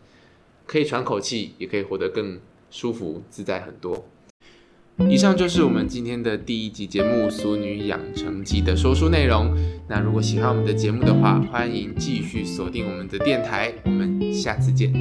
[0.66, 2.38] 可以喘口气，也可以活得更
[2.70, 4.06] 舒服自在很多。
[5.08, 9.52] 以上就是我们今天的第一集节目《俗女养成记》的说书内容。
[9.88, 13.72] 那如果喜欢我们的节目的话，欢迎继续锁定我们的电台。
[13.84, 14.92] 我们下次见。